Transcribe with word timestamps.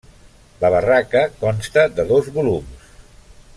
La 0.61 0.71
barraca 0.75 1.21
consta 1.43 1.85
de 1.99 2.07
dos 2.13 2.33
volums. 2.39 2.91